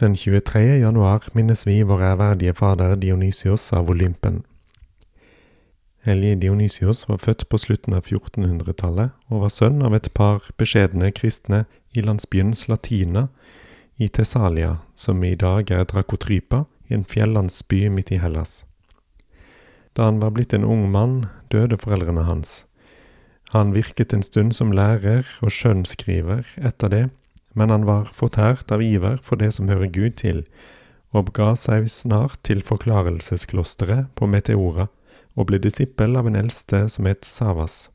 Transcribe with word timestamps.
Den 0.00 0.14
23. 0.16 0.78
januar 0.78 1.24
minnes 1.34 1.66
vi 1.66 1.80
vår 1.82 2.02
ærverdige 2.12 2.52
fader 2.54 2.92
Dionysios 2.96 3.72
av 3.72 3.88
Olympen. 3.90 4.44
Hellige 6.06 6.36
Dionysios 6.36 7.08
var 7.08 7.18
født 7.18 7.48
på 7.50 7.58
slutten 7.58 7.96
av 7.98 8.06
1400-tallet 8.06 9.10
og 9.26 9.42
var 9.42 9.50
sønn 9.50 9.82
av 9.82 9.96
et 9.98 10.06
par 10.14 10.46
beskjedne 10.54 11.10
kristne 11.10 11.64
i 11.98 12.06
landsbyen 12.06 12.54
Slatina 12.54 13.26
i 13.98 14.06
Tessalia, 14.06 14.76
som 14.94 15.24
i 15.26 15.34
dag 15.34 15.66
er 15.74 15.82
Drakotrypa, 15.82 16.68
en 16.86 17.02
fjellandsby 17.02 17.88
midt 17.90 18.14
i 18.14 18.22
Hellas. 18.22 18.62
Da 19.98 20.06
han 20.06 20.22
var 20.22 20.30
blitt 20.30 20.54
en 20.54 20.62
ung 20.62 20.86
mann, 20.94 21.24
døde 21.50 21.74
foreldrene 21.74 22.22
hans. 22.22 22.68
Han 23.50 23.74
virket 23.74 24.14
en 24.14 24.22
stund 24.22 24.54
som 24.54 24.70
lærer 24.70 25.26
og 25.42 25.50
skjønnskriver 25.50 26.46
etter 26.62 26.94
det, 26.94 27.06
men 27.54 27.70
han 27.70 27.86
var 27.88 28.10
fortært 28.14 28.72
av 28.74 28.82
iver 28.84 29.18
for 29.22 29.40
det 29.40 29.52
som 29.56 29.68
hører 29.68 29.90
Gud 29.92 30.18
til, 30.20 30.44
og 31.16 31.32
ga 31.36 31.54
seg 31.56 31.88
snart 31.90 32.36
til 32.44 32.60
forklarelsesklosteret 32.64 34.12
på 34.18 34.28
Meteora, 34.28 34.88
og 35.38 35.48
ble 35.48 35.60
disippel 35.62 36.18
av 36.18 36.26
en 36.28 36.36
eldste 36.36 36.84
som 36.92 37.06
het 37.08 37.24
Savas. 37.24 37.88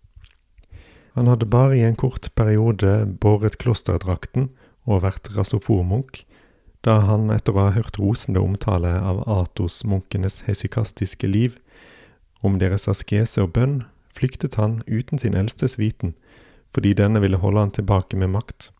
Han 1.13 1.27
hadde 1.29 1.45
bare 1.45 1.77
i 1.77 1.85
en 1.85 1.97
kort 1.99 2.31
periode 2.33 3.03
båret 3.21 3.59
klosterdrakten 3.61 4.49
og 4.89 5.03
vært 5.05 5.29
rasoformunk, 5.35 6.23
da 6.83 6.99
han 7.07 7.29
etter 7.31 7.55
å 7.55 7.67
ha 7.67 7.73
hørt 7.75 7.99
rosende 8.01 8.41
omtale 8.43 8.91
av 8.97 9.21
Atos-munkenes 9.29 10.41
hesykastiske 10.47 11.29
liv, 11.29 11.59
om 12.43 12.57
deres 12.59 12.89
askese 12.91 13.45
og 13.45 13.53
bønn, 13.55 13.83
flyktet 14.13 14.57
han 14.59 14.81
uten 14.87 15.21
sin 15.21 15.37
eldstes 15.37 15.77
viten, 15.79 16.17
fordi 16.73 16.91
denne 16.97 17.21
ville 17.23 17.39
holde 17.39 17.63
han 17.63 17.75
tilbake 17.77 18.17
med 18.19 18.33
makt. 18.33 18.71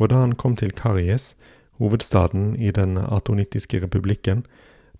Og 0.00 0.10
da 0.10 0.24
han 0.24 0.32
kom 0.34 0.56
til 0.56 0.72
Karies, 0.72 1.34
hovedstaden 1.78 2.56
i 2.56 2.70
den 2.70 2.96
atonittiske 2.98 3.82
republikken, 3.82 4.44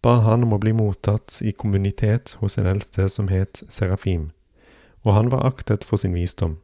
ba 0.03 0.21
han 0.25 0.45
om 0.45 0.55
å 0.57 0.61
bli 0.61 0.73
mottatt 0.77 1.41
i 1.45 1.53
kommunitet 1.53 2.37
hos 2.41 2.57
en 2.59 2.69
eldste 2.69 3.09
som 3.09 3.29
het 3.29 3.63
Serafim, 3.69 4.31
og 5.05 5.15
han 5.17 5.31
var 5.33 5.45
aktet 5.49 5.85
for 5.85 6.01
sin 6.01 6.17
visdom. 6.17 6.59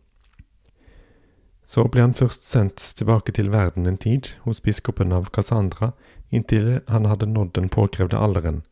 Så 1.66 1.84
ble 1.90 2.04
han 2.04 2.14
først 2.14 2.46
sendt 2.46 2.80
tilbake 2.96 3.34
til 3.34 3.50
verden 3.52 3.88
en 3.90 3.98
tid 3.98 4.30
hos 4.44 4.62
biskopen 4.62 5.12
av 5.12 5.28
Cassandra, 5.34 5.92
inntil 6.30 6.80
han 6.88 7.08
hadde 7.10 7.28
nådd 7.28 7.56
den 7.58 7.68
påkrevde 7.72 8.20
alderen, 8.20 8.62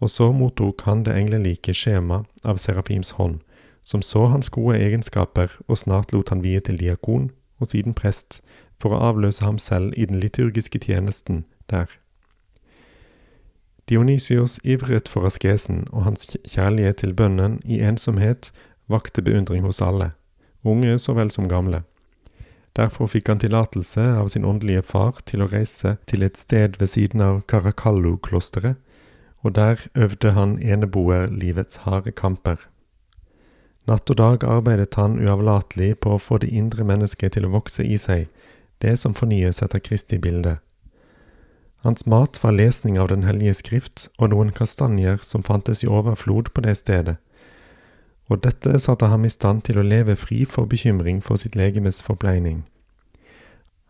og 0.00 0.10
så 0.10 0.30
mottok 0.32 0.84
han 0.86 1.04
det 1.04 1.16
englelike 1.16 1.74
skjema 1.76 2.24
av 2.44 2.60
Serafims 2.62 3.16
hånd, 3.18 3.40
som 3.82 4.02
så 4.04 4.26
hans 4.30 4.52
gode 4.52 4.78
egenskaper 4.78 5.56
og 5.66 5.80
snart 5.80 6.12
lot 6.12 6.30
han 6.30 6.44
vie 6.44 6.60
til 6.60 6.78
diakon 6.78 7.30
og 7.60 7.72
siden 7.72 7.96
prest, 7.96 8.40
for 8.80 8.94
å 8.94 9.02
avløse 9.10 9.44
ham 9.44 9.58
selv 9.58 9.92
i 9.96 10.06
den 10.08 10.20
liturgiske 10.22 10.80
tjenesten 10.82 11.44
der. 11.70 11.88
Dionysios 13.90 14.60
ivret 14.62 15.08
for 15.10 15.26
askesen, 15.26 15.86
og 15.90 16.04
hans 16.06 16.36
kjærlighet 16.46 17.00
til 17.02 17.14
bønnen 17.14 17.58
i 17.64 17.80
ensomhet 17.82 18.52
vakte 18.90 19.22
beundring 19.22 19.64
hos 19.66 19.82
alle, 19.82 20.12
unge 20.62 20.98
så 20.98 21.16
vel 21.18 21.30
som 21.34 21.48
gamle. 21.50 21.82
Derfor 22.78 23.10
fikk 23.10 23.28
han 23.28 23.40
tillatelse 23.42 24.04
av 24.14 24.28
sin 24.30 24.46
åndelige 24.46 24.84
far 24.86 25.18
til 25.26 25.42
å 25.42 25.48
reise 25.50 25.96
til 26.06 26.22
et 26.22 26.38
sted 26.38 26.78
ved 26.78 26.92
siden 26.92 27.24
av 27.24 27.42
Caracallo-klosteret, 27.50 28.78
og 29.42 29.56
der 29.56 29.82
øvde 29.96 30.36
han 30.36 30.58
eneboer 30.62 31.26
livets 31.32 31.82
harde 31.86 32.12
kamper. 32.12 32.60
Natt 33.88 34.10
og 34.12 34.18
dag 34.20 34.44
arbeidet 34.44 34.94
han 35.00 35.18
uavlatelig 35.18 35.96
på 36.04 36.14
å 36.14 36.22
få 36.22 36.38
det 36.38 36.52
indre 36.54 36.84
mennesket 36.86 37.34
til 37.34 37.48
å 37.48 37.54
vokse 37.56 37.82
i 37.82 37.96
seg, 37.98 38.28
det 38.82 38.96
som 38.98 39.14
fornyes 39.14 39.62
etter 39.62 39.78
Kristi 39.78 40.18
bilde. 40.18 40.58
Hans 41.80 42.06
mat 42.06 42.42
var 42.42 42.52
lesning 42.52 42.98
av 42.98 43.08
Den 43.08 43.22
hellige 43.24 43.54
skrift 43.54 44.08
og 44.18 44.30
noen 44.34 44.52
kastanjer 44.52 45.22
som 45.24 45.42
fantes 45.42 45.84
i 45.84 45.88
overflod 45.88 46.52
på 46.54 46.60
det 46.60 46.76
stedet, 46.76 47.16
og 48.28 48.42
dette 48.44 48.78
satte 48.78 49.08
ham 49.10 49.24
i 49.24 49.32
stand 49.32 49.64
til 49.66 49.80
å 49.80 49.86
leve 49.86 50.16
fri 50.16 50.44
for 50.44 50.68
bekymring 50.68 51.22
for 51.24 51.40
sitt 51.40 51.56
legemes 51.56 52.02
forpleining. 52.02 52.62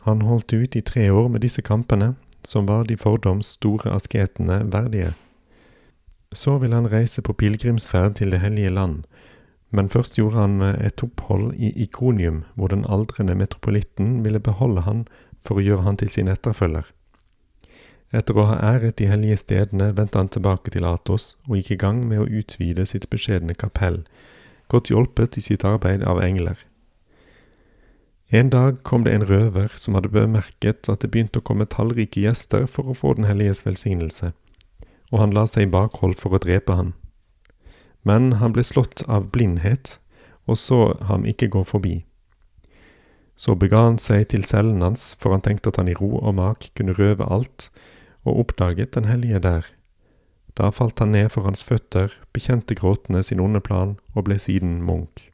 Han 0.07 0.23
holdt 0.25 0.53
ut 0.53 0.77
i 0.77 0.81
tre 0.81 1.11
år 1.11 1.29
med 1.29 1.43
disse 1.45 1.63
kampene, 1.63 2.15
som 2.45 2.67
var 2.67 2.87
de 2.89 2.97
fordoms 2.97 3.47
store 3.59 3.93
asketene 3.93 4.63
verdige. 4.73 5.13
Så 6.33 6.57
ville 6.59 6.75
han 6.79 6.89
reise 6.89 7.23
på 7.23 7.33
pilegrimsferd 7.33 8.15
til 8.15 8.31
Det 8.31 8.41
hellige 8.41 8.71
land, 8.71 9.03
men 9.71 9.89
først 9.89 10.19
gjorde 10.19 10.39
han 10.39 10.63
et 10.63 11.03
opphold 11.03 11.53
i 11.55 11.71
Ikonium, 11.85 12.45
hvor 12.55 12.73
den 12.73 12.85
aldrende 12.89 13.35
metropolitten 13.39 14.25
ville 14.25 14.41
beholde 14.43 14.83
han 14.87 15.05
for 15.47 15.59
å 15.59 15.65
gjøre 15.65 15.87
han 15.87 16.01
til 16.01 16.11
sin 16.11 16.31
etterfølger. 16.31 16.89
Etter 18.11 18.39
å 18.39 18.49
ha 18.49 18.57
æret 18.73 18.99
de 18.99 19.07
hellige 19.07 19.39
stedene 19.39 19.93
vendte 19.95 20.19
han 20.19 20.31
tilbake 20.35 20.73
til 20.75 20.87
Atos 20.89 21.37
og 21.47 21.61
gikk 21.61 21.77
i 21.77 21.83
gang 21.85 22.03
med 22.11 22.25
å 22.25 22.27
utvide 22.41 22.87
sitt 22.89 23.07
beskjedne 23.13 23.55
kapell, 23.55 24.03
godt 24.67 24.91
hjulpet 24.91 25.39
i 25.39 25.45
sitt 25.45 25.65
arbeid 25.67 26.03
av 26.03 26.19
engler. 26.23 26.59
En 28.31 28.51
dag 28.51 28.83
kom 28.87 29.05
det 29.07 29.15
en 29.15 29.27
røver 29.27 29.73
som 29.79 29.97
hadde 29.99 30.11
bemerket 30.15 30.91
at 30.91 31.03
det 31.03 31.11
begynte 31.11 31.39
å 31.39 31.47
komme 31.47 31.67
tallrike 31.71 32.23
gjester 32.23 32.67
for 32.71 32.91
å 32.91 32.95
få 32.95 33.15
Den 33.19 33.27
helliges 33.27 33.65
velsignelse, 33.67 34.33
og 35.11 35.19
han 35.19 35.35
la 35.35 35.47
seg 35.51 35.67
i 35.67 35.71
bakhold 35.71 36.19
for 36.19 36.35
å 36.35 36.43
drepe 36.43 36.75
han. 36.79 36.93
Men 38.03 38.33
han 38.41 38.55
ble 38.57 38.65
slått 38.65 39.03
av 39.09 39.31
blindhet, 39.35 39.99
og 40.49 40.59
så 40.59 40.81
ham 41.09 41.27
ikke 41.29 41.51
gå 41.53 41.65
forbi. 41.69 41.97
Så 43.37 43.55
bega 43.57 43.87
han 43.87 43.99
seg 44.01 44.27
til 44.33 44.45
cellen 44.45 44.83
hans, 44.85 45.15
for 45.21 45.33
han 45.33 45.45
tenkte 45.45 45.73
at 45.73 45.81
han 45.81 45.89
i 45.89 45.97
ro 45.97 46.19
og 46.19 46.35
mak 46.37 46.71
kunne 46.77 46.97
røve 46.97 47.25
alt, 47.25 47.71
og 48.25 48.43
oppdaget 48.45 48.95
Den 48.95 49.05
hellige 49.09 49.41
der. 49.41 49.65
Da 50.57 50.69
falt 50.71 50.99
han 50.99 51.13
ned 51.13 51.31
for 51.31 51.49
hans 51.49 51.65
føtter, 51.65 52.13
bekjente 52.33 52.75
gråtende 52.75 53.23
sin 53.23 53.41
onde 53.41 53.61
plan 53.61 53.97
og 54.15 54.25
ble 54.25 54.39
siden 54.39 54.83
munk. 54.83 55.31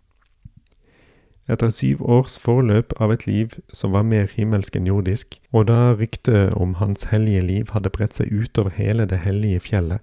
Etter 1.49 1.71
syv 1.71 2.03
års 2.03 2.39
forløp 2.43 2.93
av 3.01 3.13
et 3.15 3.27
liv 3.27 3.55
som 3.73 3.93
var 3.95 4.03
mer 4.03 4.27
himmelsk 4.27 4.77
enn 4.77 4.87
jordisk, 4.91 5.39
og 5.55 5.69
da 5.71 5.95
ryktet 5.95 6.55
om 6.55 6.75
hans 6.83 7.07
hellige 7.13 7.43
liv 7.43 7.71
hadde 7.71 7.91
bredt 7.95 8.19
seg 8.19 8.31
utover 8.31 8.75
hele 8.75 9.07
det 9.07 9.23
hellige 9.23 9.63
fjellet, 9.69 10.03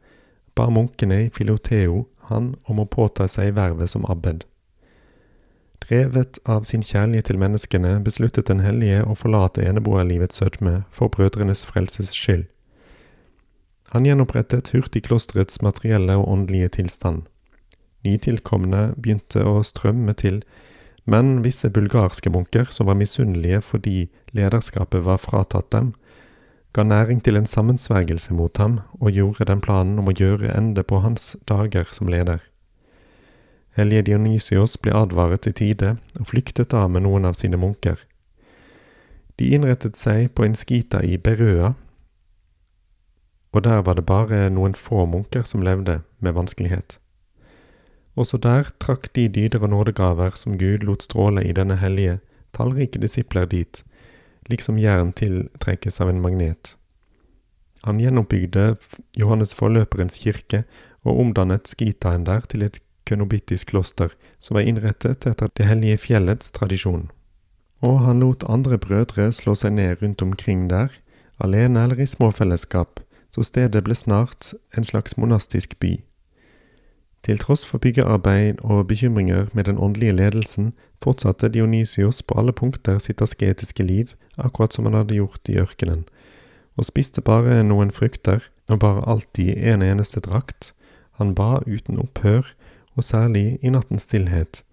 ba 0.56 0.70
munkene 0.70 1.26
i 1.26 1.32
Filoteo 1.34 2.06
han 2.30 2.56
om 2.64 2.80
å 2.80 2.90
påta 2.90 3.28
seg 3.28 3.56
vervet 3.58 3.90
som 3.92 4.06
abbed. 4.10 4.46
Drevet 5.84 6.40
av 6.48 6.64
sin 6.64 6.84
kjærlighet 6.84 7.28
til 7.28 7.40
menneskene 7.42 7.98
besluttet 8.04 8.48
Den 8.48 8.64
hellige 8.64 9.04
å 9.04 9.16
forlate 9.20 9.66
eneboerlivets 9.68 10.40
sødme 10.40 10.84
for 10.92 11.12
brødrenes 11.12 11.66
frelses 11.68 12.14
skyld. 12.16 12.46
Han 13.94 14.08
gjenopprettet 14.08 14.72
hurtig 14.74 15.04
klosterets 15.06 15.62
materielle 15.62 16.16
og 16.18 16.30
åndelige 16.32 16.72
tilstand. 16.80 17.28
Nytilkomne 18.04 18.94
begynte 18.98 19.44
å 19.46 19.62
strømme 19.64 20.16
til, 20.18 20.42
men 21.06 21.44
visse 21.44 21.70
bulgarske 21.70 22.32
munker, 22.32 22.72
som 22.72 22.88
var 22.88 22.98
misunnelige 22.98 23.62
fordi 23.62 24.08
lederskapet 24.32 25.04
var 25.04 25.20
fratatt 25.22 25.70
dem, 25.76 25.94
ga 26.74 26.84
næring 26.84 27.22
til 27.24 27.38
en 27.38 27.46
sammensvergelse 27.46 28.34
mot 28.34 28.58
ham 28.58 28.80
og 29.00 29.12
gjorde 29.12 29.46
den 29.46 29.62
planen 29.62 30.00
om 30.02 30.10
å 30.10 30.16
gjøre 30.18 30.56
ende 30.58 30.84
på 30.84 31.04
hans 31.06 31.36
dager 31.50 31.86
som 31.92 32.10
leder. 32.10 32.42
Hellige 33.78 34.02
Dionysios 34.10 34.78
ble 34.78 34.94
advaret 34.94 35.48
i 35.50 35.54
tide 35.54 35.96
og 36.20 36.28
flyktet 36.30 36.74
av 36.74 36.90
med 36.94 37.06
noen 37.06 37.26
av 37.26 37.38
sine 37.38 37.58
munker. 37.58 37.98
De 39.38 39.50
innrettet 39.54 39.98
seg 39.98 40.30
på 40.34 40.46
en 40.46 40.58
skita 40.58 41.02
i 41.02 41.18
Berøa, 41.18 41.74
og 43.54 43.64
der 43.64 43.82
var 43.86 43.98
det 43.98 44.06
bare 44.06 44.50
noen 44.50 44.74
få 44.78 45.06
munker 45.06 45.46
som 45.46 45.62
levde 45.62 46.02
med 46.20 46.34
vanskelighet. 46.34 46.98
Også 48.18 48.38
der 48.38 48.70
trakk 48.82 49.10
de 49.16 49.28
dyder 49.30 49.62
og 49.62 49.70
nådegaver 49.74 50.38
som 50.38 50.58
Gud 50.58 50.86
lot 50.86 51.06
stråle 51.06 51.44
i 51.46 51.54
denne 51.54 51.78
hellige, 51.82 52.20
tallrike 52.54 53.02
disipler 53.02 53.46
dit, 53.50 53.84
liksom 54.50 54.80
jern 54.80 55.14
tiltrekkes 55.14 56.02
av 56.02 56.10
en 56.10 56.22
magnet. 56.22 56.76
Han 57.84 58.00
gjenoppbygde 58.00 58.76
Johannes 59.20 59.54
forløperens 59.56 60.22
kirke 60.24 60.64
og 61.04 61.20
omdannet 61.20 61.68
skitaen 61.68 62.24
der 62.28 62.46
til 62.48 62.64
et 62.64 62.80
kønobittisk 63.08 63.74
kloster 63.74 64.14
som 64.40 64.56
var 64.56 64.68
innrettet 64.68 65.28
etter 65.28 65.52
Det 65.56 65.68
hellige 65.68 65.98
fjellets 65.98 66.52
tradisjon. 66.52 67.12
Og 67.84 68.00
han 68.00 68.20
lot 68.20 68.44
andre 68.48 68.78
brødre 68.78 69.32
slå 69.32 69.56
seg 69.56 69.76
ned 69.76 70.02
rundt 70.02 70.22
omkring 70.22 70.70
der, 70.70 70.88
alene 71.40 71.84
eller 71.84 72.00
i 72.00 72.08
små 72.08 72.32
fellesskap, 72.32 73.00
så 73.32 73.44
stedet 73.44 73.84
ble 73.84 73.96
snart 73.96 74.54
en 74.78 74.84
slags 74.84 75.18
monastisk 75.18 75.76
by. 75.80 75.98
Til 77.24 77.40
tross 77.40 77.66
for 77.66 77.78
byggearbeid 77.78 78.60
og 78.64 78.88
bekymringer 78.88 79.46
med 79.54 79.64
den 79.64 79.78
åndelige 79.78 80.12
ledelsen, 80.12 80.74
fortsatte 81.04 81.50
Dionysios 81.50 82.22
på 82.24 82.36
alle 82.40 82.52
punkter 82.52 83.00
sitt 83.00 83.22
asketiske 83.22 83.84
liv, 83.84 84.12
akkurat 84.38 84.74
som 84.74 84.86
han 84.86 84.94
hadde 84.94 85.16
gjort 85.16 85.50
i 85.50 85.58
ørkenen, 85.60 86.04
og 86.76 86.86
spiste 86.86 87.22
bare 87.22 87.64
noen 87.64 87.92
frukter 87.92 88.44
og 88.68 88.80
bare 88.80 89.08
alltid 89.08 89.56
en 89.58 89.82
eneste 89.82 90.20
drakt. 90.20 90.74
Han 91.20 91.36
ba 91.36 91.62
uten 91.68 92.00
opphør, 92.00 92.54
og 92.96 93.04
særlig 93.04 93.58
i 93.62 93.70
nattens 93.70 94.04
stillhet, 94.04 94.64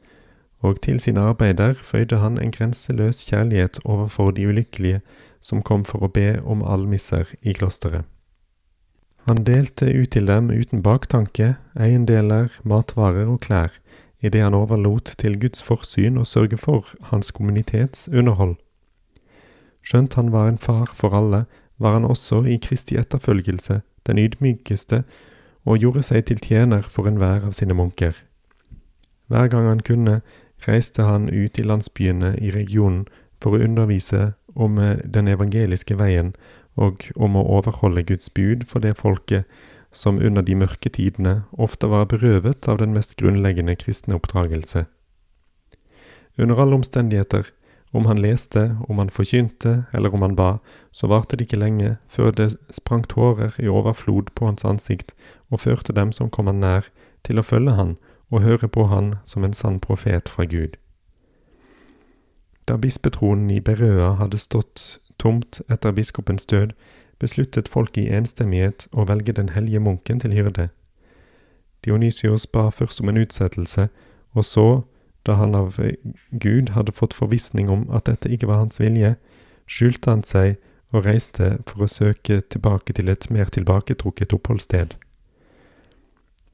og 0.61 0.81
til 0.83 1.01
sine 1.01 1.21
arbeider 1.21 1.73
føyde 1.73 2.17
han 2.21 2.39
en 2.39 2.51
grenseløs 2.53 3.25
kjærlighet 3.25 3.79
overfor 3.85 4.31
de 4.31 4.49
ulykkelige 4.49 5.01
som 5.41 5.63
kom 5.63 5.85
for 5.85 6.05
å 6.05 6.13
be 6.13 6.41
om 6.45 6.65
almisser 6.67 7.31
i 7.43 7.55
klosteret. 7.57 8.05
Han 9.31 9.45
delte 9.47 9.87
ut 9.87 10.11
til 10.11 10.27
dem 10.27 10.49
uten 10.51 10.81
baktanke 10.83 11.53
eiendeler, 11.79 12.49
matvarer 12.67 13.29
og 13.31 13.45
klær, 13.45 13.71
idet 14.19 14.43
han 14.43 14.57
overlot 14.59 15.13
til 15.23 15.37
Guds 15.39 15.63
forsyn 15.63 16.19
å 16.19 16.25
sørge 16.27 16.59
for 16.59 16.89
hans 17.13 17.31
kommunitets 17.31 18.09
underhold. 18.11 18.57
Skjønt 19.87 20.17
han 20.19 20.33
var 20.35 20.51
en 20.51 20.59
far 20.59 20.91
for 20.99 21.15
alle, 21.15 21.45
var 21.79 21.95
han 22.01 22.09
også 22.11 22.43
i 22.43 22.59
Kristi 22.59 22.99
etterfølgelse 22.99 23.79
den 24.11 24.19
ydmykeste 24.19 25.05
og 25.63 25.79
gjorde 25.79 26.03
seg 26.11 26.27
til 26.27 26.43
tjener 26.43 26.83
for 26.83 27.07
enhver 27.07 27.47
av 27.47 27.55
sine 27.55 27.79
munker. 27.79 28.17
Hver 29.31 29.47
gang 29.47 29.71
han 29.71 29.87
kunne, 29.87 30.25
reiste 30.67 31.07
han 31.07 31.31
ut 31.31 31.55
i 31.55 31.71
landsbyene 31.71 32.35
i 32.43 32.51
regionen 32.51 33.07
for 33.39 33.55
å 33.55 33.63
undervise 33.63 34.33
om 34.59 34.83
den 35.07 35.31
evangeliske 35.31 35.95
veien 36.03 36.35
og 36.77 37.11
om 37.17 37.37
å 37.37 37.47
overholde 37.59 38.05
Guds 38.07 38.31
bud 38.31 38.67
for 38.69 38.81
det 38.85 38.97
folket 38.99 39.45
som 39.93 40.21
under 40.23 40.43
de 40.43 40.55
mørke 40.55 40.89
tidene 40.89 41.43
ofte 41.53 41.89
var 41.91 42.07
berøvet 42.11 42.69
av 42.69 42.79
den 42.79 42.95
mest 42.95 43.17
grunnleggende 43.19 43.75
kristne 43.77 44.15
oppdragelse. 44.15 44.87
Under 46.39 46.61
alle 46.63 46.79
omstendigheter, 46.79 47.51
om 47.93 48.07
han 48.07 48.23
leste, 48.23 48.77
om 48.89 48.99
han 48.99 49.11
forkynte 49.11 49.85
eller 49.93 50.15
om 50.15 50.23
han 50.23 50.37
ba, 50.37 50.59
så 50.93 51.11
varte 51.11 51.37
det 51.37 51.49
ikke 51.49 51.59
lenge 51.59 51.97
før 52.09 52.31
det 52.31 52.53
sprang 52.71 53.03
tårer 53.03 53.57
i 53.59 53.69
overflod 53.69 54.31
på 54.35 54.47
hans 54.47 54.65
ansikt 54.65 55.11
og 55.51 55.61
førte 55.67 55.93
dem 55.93 56.13
som 56.13 56.31
kom 56.31 56.47
han 56.47 56.63
nær, 56.63 56.87
til 57.27 57.39
å 57.39 57.45
følge 57.45 57.75
han 57.77 57.97
og 58.31 58.47
høre 58.47 58.69
på 58.69 58.87
han 58.89 59.17
som 59.25 59.45
en 59.45 59.53
sann 59.53 59.81
profet 59.83 60.31
fra 60.31 60.47
Gud. 60.47 60.79
Da 62.65 62.79
bispetronen 62.79 63.51
i 63.51 63.61
Berøa 63.61 64.15
hadde 64.23 64.39
stått 64.39 65.01
tomt 65.21 65.61
etter 65.69 65.93
biskopens 65.93 66.47
død, 66.49 66.73
besluttet 67.21 67.69
folk 67.69 67.99
i 68.01 68.09
enstemmighet 68.09 68.89
å 68.93 69.05
velge 69.09 69.37
den 69.37 69.53
hellige 69.55 69.83
munken 69.85 70.21
til 70.21 70.33
hyrde. 70.33 70.71
Dionysios 71.85 72.47
ba 72.47 72.69
først 72.71 73.01
om 73.01 73.13
en 73.13 73.21
utsettelse, 73.21 73.89
og 74.33 74.45
så, 74.45 74.83
da 75.27 75.37
han 75.37 75.55
av 75.55 75.77
Gud 76.33 76.73
hadde 76.77 76.97
fått 76.97 77.15
forvissning 77.15 77.71
om 77.71 77.87
at 77.93 78.09
dette 78.09 78.33
ikke 78.33 78.49
var 78.49 78.65
hans 78.65 78.81
vilje, 78.81 79.15
skjulte 79.69 80.11
han 80.11 80.25
seg 80.25 80.57
og 80.91 81.05
reiste 81.07 81.59
for 81.69 81.85
å 81.85 81.91
søke 81.91 82.41
tilbake 82.51 82.97
til 82.97 83.13
et 83.13 83.29
mer 83.31 83.53
tilbaketrukket 83.53 84.35
oppholdssted. 84.35 84.97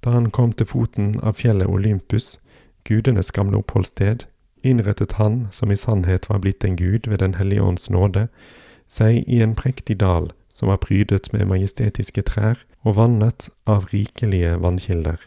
Da 0.04 0.12
han 0.14 0.30
kom 0.30 0.52
til 0.52 0.68
foten 0.70 1.14
av 1.22 1.38
fjellet 1.40 1.70
Olympus, 1.70 2.36
gudenes 2.84 3.32
gamle 3.34 3.58
oppholdssted, 3.62 4.26
innrettet 4.66 5.16
han, 5.20 5.46
som 5.50 5.70
i 5.70 5.78
sannhet 5.78 6.28
var 6.28 6.42
blitt 6.42 6.64
en 6.64 6.76
gud 6.76 7.06
ved 7.06 7.18
Den 7.22 7.34
hellige 7.34 7.62
ånds 7.62 7.90
nåde, 7.90 8.26
seg 8.88 9.24
i 9.26 9.40
en 9.42 9.54
prektig 9.54 9.98
dal 10.02 10.32
som 10.56 10.68
var 10.68 10.80
prydet 10.80 11.32
med 11.32 11.48
majestetiske 11.50 12.22
trær 12.30 12.62
og 12.80 12.96
vannet 12.96 13.48
av 13.68 13.90
rikelige 13.92 14.54
vannkilder. 14.62 15.18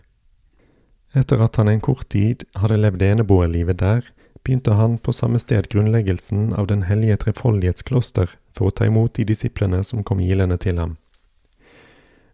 Etter 1.14 1.42
at 1.42 1.58
han 1.58 1.70
en 1.70 1.82
kort 1.82 2.10
tid 2.14 2.46
hadde 2.58 2.80
levd 2.80 3.04
eneboerlivet 3.06 3.80
der, 3.82 4.02
begynte 4.44 4.78
han 4.78 4.98
på 4.98 5.14
samme 5.14 5.40
sted 5.42 5.68
grunnleggelsen 5.70 6.54
av 6.58 6.68
Den 6.68 6.88
hellige 6.90 7.20
trefoldighetskloster 7.26 8.34
for 8.56 8.70
å 8.70 8.74
ta 8.74 8.88
imot 8.90 9.18
de 9.18 9.28
disiplene 9.30 9.84
som 9.84 10.04
kom 10.04 10.22
ilende 10.24 10.58
til 10.58 10.80
ham. 10.82 10.98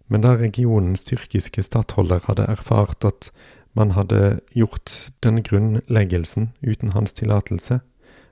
Men 0.08 0.22
da 0.22 0.36
regionens 0.38 1.04
tyrkiske 1.08 1.64
stattholder 1.66 2.22
hadde 2.28 2.48
erfart 2.52 3.06
at 3.08 3.32
man 3.76 3.92
hadde 3.92 4.40
gjort 4.56 5.12
denne 5.24 5.44
grunnleggelsen 5.44 6.54
uten 6.64 6.96
hans 6.96 7.14
tillatelse, 7.14 7.82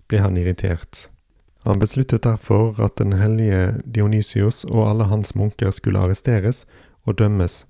ble 0.07 0.21
han 0.23 0.39
irritert. 0.39 1.09
Han 1.67 1.79
besluttet 1.79 2.23
derfor 2.23 2.79
at 2.83 2.97
den 2.99 3.13
hellige 3.19 3.75
Dionysios 3.85 4.63
og 4.65 4.89
alle 4.89 5.07
hans 5.11 5.35
munker 5.35 5.71
skulle 5.71 5.99
arresteres 5.99 6.65
og 7.03 7.19
dømmes. 7.19 7.63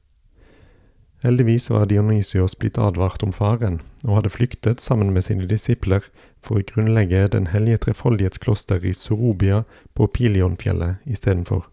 Heldigvis 1.23 1.69
var 1.71 1.85
Dionysios 1.85 2.55
blitt 2.59 2.77
advart 2.77 3.23
om 3.23 3.31
faren, 3.31 3.79
og 4.03 4.17
hadde 4.17 4.29
flyktet 4.33 4.81
sammen 4.81 5.13
med 5.13 5.23
sine 5.23 5.45
disipler 5.47 6.03
for 6.43 6.59
å 6.59 6.65
grunnlegge 6.67 7.29
Den 7.31 7.47
hellige 7.53 7.77
trefoldighetskloster 7.85 8.83
i 8.83 8.91
Sorobia 8.93 9.63
på 9.95 10.07
Pilionfjellet 10.07 11.05
istedenfor. 11.05 11.69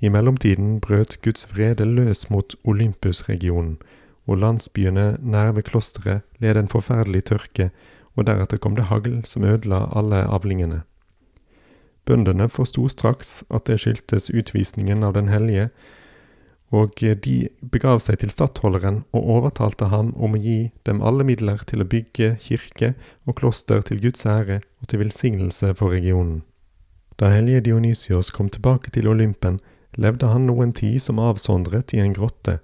I 0.00 0.08
mellomtiden 0.08 0.80
brøt 0.80 1.18
Guds 1.22 1.46
vrede 1.52 1.84
løs 1.84 2.30
mot 2.30 2.56
Olympus-regionen, 2.64 3.76
og 4.26 4.40
landsbyene 4.40 5.18
nær 5.20 5.52
ved 5.56 5.66
klosteret 5.68 6.24
led 6.40 6.56
en 6.56 6.70
forferdelig 6.72 7.24
tørke, 7.30 7.70
og 8.16 8.26
deretter 8.26 8.60
kom 8.62 8.76
det 8.76 8.88
hagl 8.90 9.20
som 9.26 9.44
ødela 9.44 9.88
alle 9.96 10.22
avlingene. 10.30 10.82
Bøndene 12.04 12.48
forsto 12.52 12.86
straks 12.88 13.42
at 13.50 13.66
det 13.66 13.80
skyldtes 13.80 14.30
utvisningen 14.30 15.04
av 15.04 15.14
Den 15.16 15.28
hellige, 15.28 15.70
og 16.74 16.98
de 16.98 17.48
begav 17.70 18.00
seg 18.02 18.18
til 18.20 18.32
stattholderen 18.32 19.04
og 19.14 19.28
overtalte 19.36 19.88
ham 19.92 20.10
om 20.16 20.34
å 20.34 20.40
gi 20.40 20.72
dem 20.88 21.02
alle 21.06 21.24
midler 21.24 21.62
til 21.68 21.84
å 21.84 21.88
bygge 21.88 22.34
kirke 22.42 22.94
og 23.28 23.36
kloster 23.38 23.84
til 23.86 24.00
Guds 24.02 24.26
ære 24.26 24.60
og 24.82 24.88
til 24.90 25.04
velsignelse 25.04 25.74
for 25.78 25.94
regionen. 25.94 26.42
Da 27.20 27.30
hellige 27.30 27.60
Dionysios 27.68 28.32
kom 28.34 28.48
tilbake 28.50 28.90
til 28.90 29.08
Olympen, 29.08 29.60
levde 29.94 30.32
han 30.32 30.48
noen 30.48 30.72
tid 30.74 30.98
som 31.02 31.22
avsondret 31.22 31.94
i 31.94 32.02
en 32.02 32.16
grotte, 32.16 32.58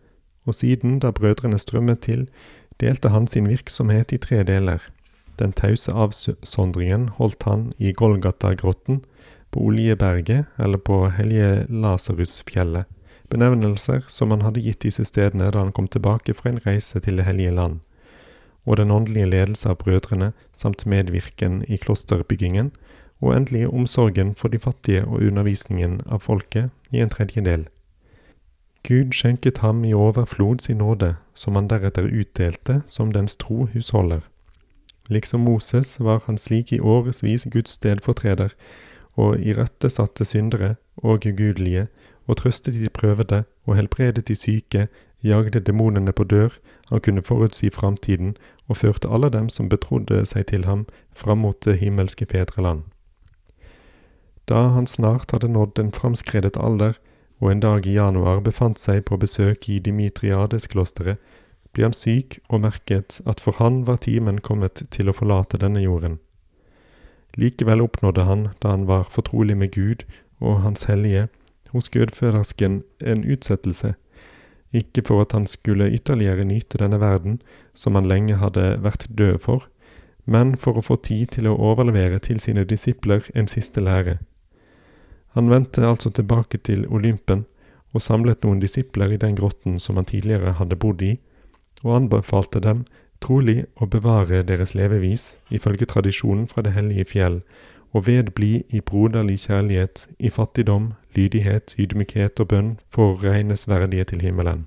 og 0.50 0.58
siden, 0.58 0.98
da 0.98 1.12
brødrene 1.14 1.58
strømmet 1.58 2.02
til, 2.06 2.26
delte 2.80 3.12
han 3.14 3.28
sin 3.30 3.48
virksomhet 3.48 4.12
i 4.12 4.18
tre 4.20 4.42
deler. 4.44 4.82
Den 5.38 5.52
tause 5.56 5.92
avsondringen 5.92 7.08
holdt 7.16 7.46
han 7.48 7.72
i 7.78 7.94
Golgata-grotten, 7.96 9.04
på 9.50 9.60
Oljeberget 9.66 10.44
eller 10.58 10.78
på 10.78 11.08
Hellige 11.10 11.66
Lasarusfjellet, 11.68 12.84
benevnelser 13.30 14.04
som 14.06 14.30
han 14.30 14.44
hadde 14.46 14.62
gitt 14.62 14.84
disse 14.84 15.04
stedene 15.08 15.50
da 15.50 15.64
han 15.64 15.72
kom 15.74 15.88
tilbake 15.90 16.34
fra 16.34 16.52
en 16.52 16.62
reise 16.66 17.00
til 17.00 17.16
Det 17.16 17.26
hellige 17.26 17.54
land, 17.54 17.80
og 18.66 18.76
den 18.76 18.90
åndelige 18.90 19.30
ledelse 19.30 19.68
av 19.68 19.80
brødrene 19.82 20.32
samt 20.54 20.86
medvirken 20.86 21.64
i 21.68 21.76
klosterbyggingen, 21.76 22.70
og 23.20 23.36
endelig 23.36 23.68
omsorgen 23.68 24.34
for 24.34 24.48
de 24.48 24.58
fattige 24.58 25.04
og 25.04 25.22
undervisningen 25.22 26.00
av 26.06 26.22
folket 26.24 26.70
i 26.92 27.02
en 27.02 27.10
tredje 27.10 27.42
del. 27.44 27.66
Gud 28.82 29.12
skjenket 29.12 29.58
ham 29.58 29.84
i 29.84 29.92
overflod 29.94 30.60
sin 30.60 30.78
nåde, 30.78 31.16
som 31.34 31.54
han 31.54 31.68
deretter 31.68 32.08
utdelte 32.08 32.82
som 32.86 33.12
dens 33.12 33.36
tro 33.36 33.66
husholder. 33.72 34.20
Liksom 35.08 35.40
Moses 35.40 36.00
var 36.00 36.22
han 36.26 36.38
slik 36.38 36.72
i 36.72 36.80
årevis 36.80 37.46
Guds 37.50 37.70
stedfortreder, 37.70 38.54
og 39.16 39.40
irettesatte 39.40 40.24
syndere 40.24 40.76
og 40.96 41.26
ugudelige, 41.26 41.88
og 42.26 42.36
trøstet 42.36 42.74
de 42.74 42.88
prøvede, 42.88 43.44
og 43.66 43.76
helbredet 43.76 44.28
de 44.28 44.34
syke, 44.34 44.88
jagde 45.22 45.60
demonene 45.60 46.12
på 46.12 46.24
dør, 46.24 46.48
han 46.88 47.00
kunne 47.00 47.22
forutsi 47.22 47.70
framtiden, 47.70 48.36
og 48.68 48.76
førte 48.76 49.08
alle 49.08 49.30
dem 49.30 49.48
som 49.48 49.68
betrodde 49.68 50.24
seg 50.26 50.46
til 50.46 50.64
ham, 50.64 50.86
fram 51.12 51.38
mot 51.38 51.64
det 51.64 51.78
himmelske 51.78 52.26
fedreland. 52.30 52.82
Da 54.48 54.68
han 54.74 54.86
snart 54.86 55.30
hadde 55.30 55.48
nådd 55.48 55.78
en 55.78 55.92
framskredet 55.92 56.56
alder, 56.56 56.92
og 57.40 57.50
en 57.50 57.60
dag 57.60 57.86
i 57.86 57.96
januar 57.96 58.40
befant 58.44 58.78
seg 58.78 59.04
på 59.08 59.16
besøk 59.20 59.68
i 59.68 59.78
Dimitriades-klosteret, 59.80 61.16
ble 61.72 61.86
han 61.86 61.94
syk 61.94 62.38
og 62.48 62.64
merket 62.64 63.20
at 63.30 63.40
for 63.40 63.56
han 63.62 63.84
var 63.86 64.02
timen 64.04 64.40
kommet 64.44 64.82
til 64.90 65.08
å 65.08 65.16
forlate 65.16 65.60
denne 65.62 65.82
jorden. 65.84 66.18
Likevel 67.38 67.80
oppnådde 67.80 68.26
han, 68.26 68.48
da 68.62 68.74
han 68.74 68.86
var 68.90 69.06
fortrolig 69.08 69.56
med 69.56 69.72
Gud 69.72 70.04
og 70.40 70.60
Hans 70.64 70.84
hellige, 70.90 71.28
hos 71.70 71.88
gudfødersken 71.88 72.82
en 73.00 73.24
utsettelse, 73.24 73.94
ikke 74.72 75.02
for 75.06 75.22
at 75.22 75.32
han 75.32 75.46
skulle 75.46 75.90
ytterligere 75.90 76.44
nyte 76.44 76.78
denne 76.78 77.00
verden, 77.00 77.40
som 77.74 77.94
han 77.94 78.06
lenge 78.06 78.36
hadde 78.38 78.82
vært 78.82 79.06
død 79.18 79.38
for, 79.38 79.68
men 80.26 80.56
for 80.56 80.78
å 80.78 80.84
få 80.84 80.98
tid 81.02 81.32
til 81.36 81.48
å 81.50 81.56
overlevere 81.56 82.18
til 82.18 82.40
sine 82.42 82.64
disipler 82.64 83.24
en 83.34 83.48
siste 83.50 83.80
lære. 83.80 84.18
Han 85.34 85.50
vendte 85.50 85.86
altså 85.86 86.10
tilbake 86.10 86.58
til 86.58 86.86
Olympen 86.88 87.44
og 87.94 88.02
samlet 88.02 88.44
noen 88.44 88.60
disipler 88.62 89.12
i 89.14 89.20
den 89.20 89.36
grotten 89.38 89.78
som 89.82 89.98
han 89.98 90.06
tidligere 90.06 90.56
hadde 90.58 90.78
bodd 90.78 91.02
i, 91.02 91.16
og 91.82 91.96
anbefalte 91.96 92.60
dem 92.62 92.84
trolig 93.20 93.64
å 93.76 93.86
bevare 93.86 94.42
deres 94.46 94.74
levevis 94.74 95.36
ifølge 95.50 95.86
tradisjonen 95.86 96.46
fra 96.48 96.64
det 96.66 96.74
hellige 96.76 97.10
fjell, 97.12 97.40
og 97.92 98.06
vedbli 98.06 98.62
i 98.70 98.80
broderlig 98.80 99.40
kjærlighet, 99.46 100.06
i 100.18 100.30
fattigdom, 100.30 100.92
lydighet, 101.16 101.74
ydmykhet 101.78 102.40
og 102.40 102.48
bønn 102.52 102.70
for 102.88 103.14
å 103.14 103.18
regnes 103.22 103.66
verdige 103.68 104.06
til 104.12 104.22
himmelen. 104.22 104.66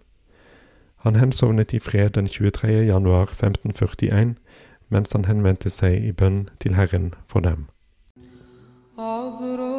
Han 1.04 1.16
hensovnet 1.20 1.74
i 1.74 1.80
fred 1.80 2.16
den 2.16 2.28
23. 2.28 2.84
januar 2.88 3.32
1541, 3.32 4.36
mens 4.90 5.16
han 5.16 5.26
henvendte 5.26 5.72
seg 5.72 6.04
i 6.04 6.12
bønn 6.12 6.50
til 6.60 6.76
Herren 6.80 7.14
for 7.28 7.44
dem. 7.44 7.68
Avro. 8.98 9.73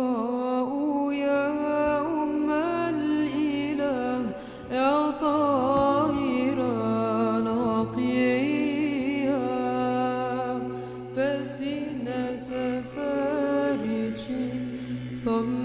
sống 15.25 15.64